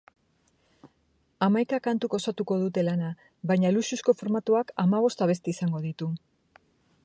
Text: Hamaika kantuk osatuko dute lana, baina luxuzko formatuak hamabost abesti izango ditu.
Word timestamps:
Hamaika 1.47 1.79
kantuk 1.87 2.15
osatuko 2.19 2.57
dute 2.63 2.85
lana, 2.87 3.11
baina 3.53 3.73
luxuzko 3.77 4.17
formatuak 4.23 4.73
hamabost 4.85 5.25
abesti 5.27 5.57
izango 5.57 5.87
ditu. 5.89 6.13